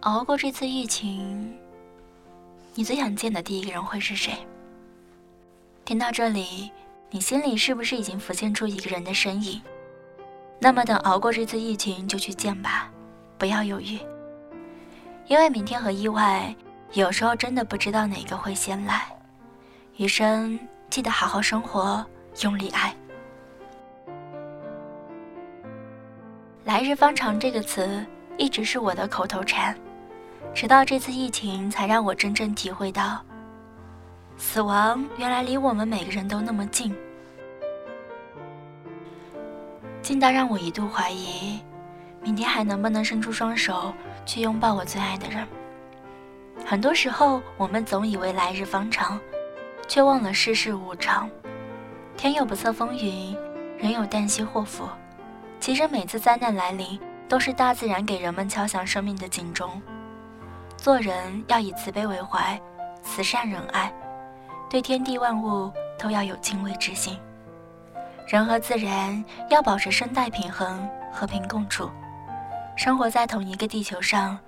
[0.00, 1.54] 熬过这次疫情，
[2.74, 4.32] 你最想见的第一个人会是谁？
[5.84, 6.70] 听到这里，
[7.10, 9.60] 你心里是不是已经浮现出一个人的身影？
[10.58, 12.90] 那么等熬过这次疫情，就去见吧，
[13.36, 13.98] 不要犹豫，
[15.26, 16.54] 因为明天和意外，
[16.94, 19.06] 有时候真的不知道哪个会先来。
[19.98, 20.58] 余生
[20.88, 22.02] 记得好好生活，
[22.42, 22.96] 用力爱。
[26.64, 28.02] 来日方长这个词
[28.38, 29.76] 一直是我的口头禅。
[30.52, 33.20] 直到这次疫情，才让我真正体会到，
[34.36, 36.94] 死亡原来离我们每个人都那么近，
[40.02, 41.60] 近到让我一度怀疑，
[42.20, 43.94] 明天还能不能伸出双手
[44.26, 45.46] 去拥抱我最爱的人。
[46.66, 49.18] 很多时候，我们总以为来日方长，
[49.88, 51.30] 却忘了世事无常。
[52.16, 53.34] 天有不测风云，
[53.78, 54.86] 人有旦夕祸福。
[55.58, 59.80] 其实每次灾难来临，都是大自然给人们敲响生命的警钟。
[60.80, 62.58] 做人要以慈悲为怀，
[63.02, 63.92] 慈善仁爱，
[64.70, 67.18] 对天地万物都要有敬畏之心。
[68.26, 71.90] 人和自然要保持生态平衡，和平共处。
[72.76, 74.38] 生活在同一个地球上，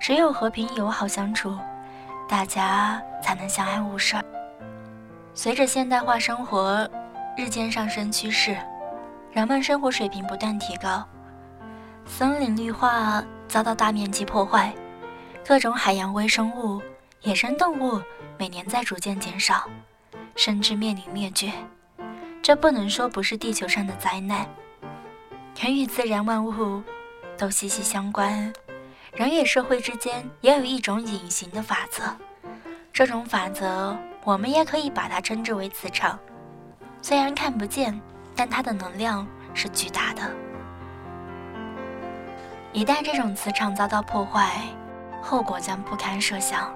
[0.00, 1.56] 只有和平友好相处，
[2.28, 4.16] 大家才能相安无事。
[5.34, 6.88] 随着现代化生活
[7.36, 8.56] 日渐上升趋势，
[9.30, 11.06] 人们生活水平不断提高，
[12.06, 14.74] 森林绿化遭到大面积破坏。
[15.46, 16.82] 各种海洋微生物、
[17.22, 18.02] 野生动物
[18.36, 19.70] 每年在逐渐减少，
[20.34, 21.52] 甚至面临灭绝。
[22.42, 24.44] 这不能说不是地球上的灾难。
[25.56, 26.82] 人与自然万物
[27.38, 28.52] 都息息相关，
[29.14, 32.02] 人与社会之间也有一种隐形的法则。
[32.92, 36.18] 这种法则，我们也可以把它称之为磁场。
[37.00, 37.96] 虽然看不见，
[38.34, 39.24] 但它的能量
[39.54, 40.22] 是巨大的。
[42.72, 44.60] 一旦这种磁场遭到破坏，
[45.28, 46.72] 后果将不堪设想，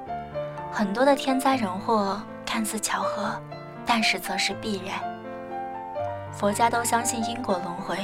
[0.72, 3.40] 很多的天灾人祸看似巧合，
[3.86, 4.98] 但实则是必然。
[6.32, 7.96] 佛家都相信因果轮回，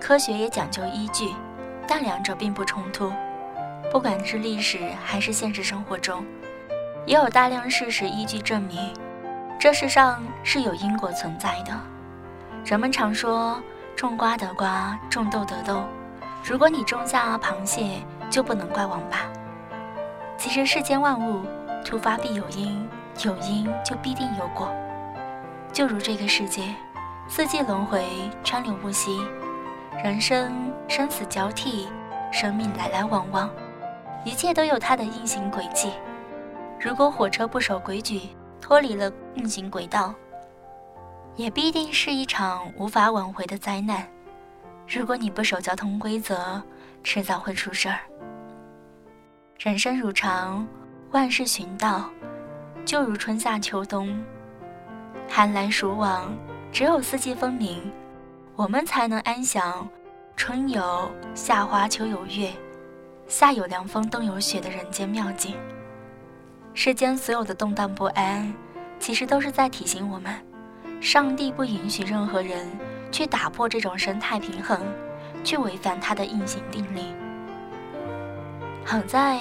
[0.00, 1.32] 科学也讲究依据，
[1.86, 3.12] 但两者并不冲突。
[3.92, 6.24] 不管是历史还是现实生活中，
[7.06, 8.92] 也有大量事实依据证明，
[9.56, 11.72] 这世上是有因果存在的。
[12.64, 13.62] 人们常说
[13.94, 15.84] 种瓜得瓜，种豆得豆，
[16.42, 19.18] 如果你种下螃蟹，就不能怪王八。
[20.40, 21.44] 其实世间万物，
[21.84, 22.88] 突发必有因，
[23.22, 24.74] 有因就必定有果。
[25.70, 26.74] 就如这个世界，
[27.28, 28.02] 四季轮回，
[28.42, 29.20] 川流不息，
[30.02, 30.50] 人生
[30.88, 31.88] 生死交替，
[32.32, 33.50] 生命来来往往，
[34.24, 35.92] 一切都有它的运行轨迹。
[36.80, 38.30] 如果火车不守规矩，
[38.62, 40.14] 脱离了运行轨道，
[41.36, 44.08] 也必定是一场无法挽回的灾难。
[44.88, 46.62] 如果你不守交通规则，
[47.04, 48.00] 迟早会出事儿。
[49.62, 50.66] 人生如常，
[51.10, 52.08] 万事寻道，
[52.82, 54.18] 就如春夏秋冬，
[55.28, 56.34] 寒来暑往，
[56.72, 57.92] 只有四季分明，
[58.56, 59.86] 我们才能安享
[60.34, 62.50] 春有夏花，秋有月，
[63.28, 65.54] 夏有凉风，冬有雪的人间妙境。
[66.72, 68.50] 世间所有的动荡不安，
[68.98, 70.34] 其实都是在提醒我们，
[71.02, 72.66] 上帝不允许任何人
[73.12, 74.80] 去打破这种生态平衡，
[75.44, 77.02] 去违反他的运行定律。
[78.84, 79.38] 好在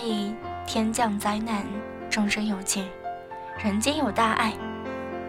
[0.67, 1.65] 天降灾难，
[2.09, 2.87] 众生有情，
[3.63, 4.53] 人间有大爱。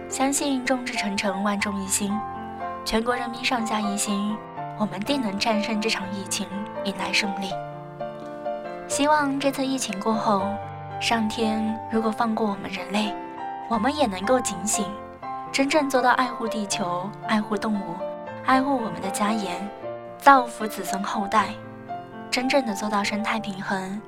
[0.09, 2.13] 相信众志成城，万众一心，
[2.85, 4.37] 全国人民上下一心，
[4.79, 6.47] 我们定能战胜这场疫情，
[6.85, 7.51] 迎来胜利。
[8.89, 10.43] 希望这次疫情过后，
[11.01, 13.15] 上天如果放过我们人类，
[13.71, 14.85] 我们也能够警醒，
[15.51, 17.95] 真正做到爱护地球、爱护动物、
[18.45, 19.71] 爱护我们的家园，
[20.19, 21.51] 造福子孙后代，
[22.31, 24.01] 真正的做到生态平衡。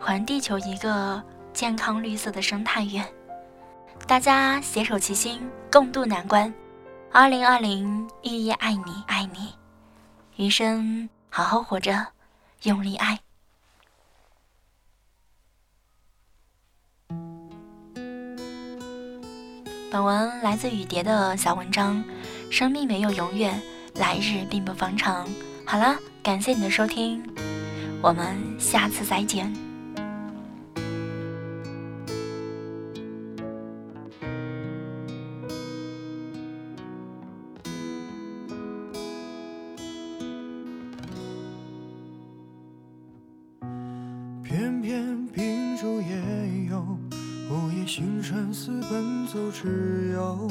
[0.00, 3.04] 还地球一个健康绿色的生态园，
[4.06, 6.52] 大家携手齐心，共度难关。
[7.10, 9.54] 二零二零，日夜爱你，爱你，
[10.36, 12.06] 余生好好活着，
[12.62, 13.18] 用力爱。
[19.90, 22.04] 本文来自雨蝶的小文章，
[22.52, 23.60] 生命没有永远，
[23.94, 25.26] 来日并不方长。
[25.66, 27.20] 好了，感谢你的收听，
[28.00, 29.52] 我们下次再见。
[44.44, 46.16] 偏偏秉烛夜
[46.70, 46.80] 游
[47.50, 50.48] 午夜星辰似奔走之友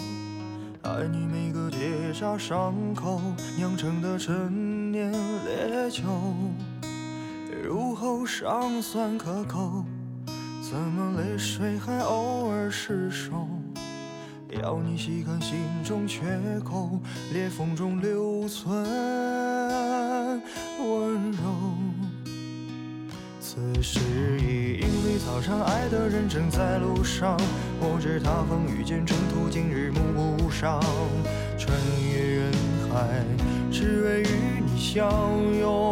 [0.84, 3.20] 爱你每个结痂伤口
[3.58, 6.04] 酿成的陈年烈酒。
[7.63, 8.25] 入喉。
[8.25, 9.83] 尚算可口，
[10.62, 13.48] 怎么泪水还偶尔失守？
[14.62, 16.21] 要你细看心中缺
[16.63, 17.00] 口，
[17.33, 18.83] 裂缝中留存
[20.80, 21.39] 温柔。
[23.39, 24.00] 此时
[24.39, 27.39] 已莺飞草长，爱的人正在路上。
[27.80, 30.81] 我知他风雨兼程途，经日暮不赏。
[31.57, 31.75] 穿
[32.12, 32.51] 越人
[32.89, 33.24] 海，
[33.71, 35.10] 只为与你相
[35.60, 35.87] 拥。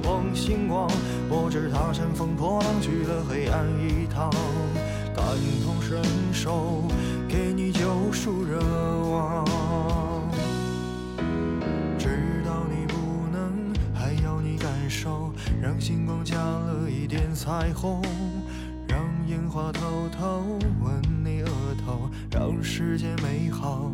[0.00, 0.90] 捧星光。
[1.28, 4.30] 我知他乘风破浪去了黑暗一趟，
[5.14, 5.24] 感
[5.64, 6.02] 同身
[6.32, 6.84] 受，
[7.28, 8.58] 给你救赎热
[9.10, 9.44] 望。
[11.98, 12.96] 知道你不
[13.32, 18.00] 能，还要你感受，让星光加了一点彩虹，
[18.86, 20.42] 让烟花偷偷
[20.80, 21.48] 吻你额
[21.84, 23.90] 头，让世界美好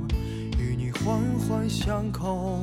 [0.59, 2.63] 与你环环相扣。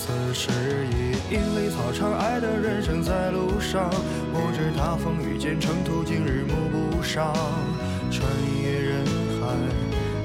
[0.00, 0.48] 此时
[0.88, 3.90] 已莺飞草长，爱的人正在路上。
[4.32, 7.34] 我知他风雨兼程途，经日暮不赏。
[8.10, 8.26] 穿
[8.62, 9.04] 越人
[9.38, 9.52] 海，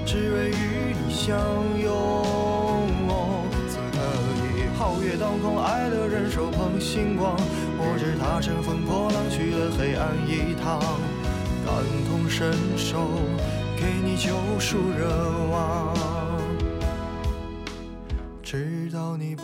[0.05, 1.37] 只为与你相
[1.77, 2.23] 拥。
[3.67, 3.99] 此刻
[4.55, 7.35] 已皓月当空，爱的人手捧星光。
[7.77, 10.79] 我知他乘风破浪去了黑暗一趟，
[11.65, 11.75] 感
[12.07, 13.19] 同身受，
[13.75, 15.05] 给你救赎热
[15.51, 15.93] 望。
[18.41, 19.43] 知道你不